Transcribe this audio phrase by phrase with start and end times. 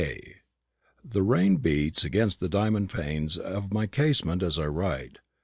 [1.05, 5.19] _The rain beats against the diamond panes of my casement as I write.